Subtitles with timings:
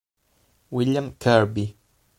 [0.71, 1.77] William Kirby